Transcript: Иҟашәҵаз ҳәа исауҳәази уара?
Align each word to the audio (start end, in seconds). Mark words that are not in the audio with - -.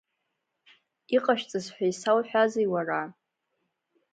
Иҟашәҵаз 1.15 1.65
ҳәа 1.73 1.85
исауҳәази 1.91 2.67
уара? 2.73 3.01